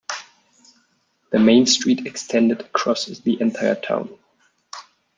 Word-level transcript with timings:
The 1.29 1.37
Main 1.37 1.67
Street 1.67 2.07
extended 2.07 2.61
across 2.61 3.05
the 3.05 3.39
entire 3.39 3.75
town. 3.75 4.09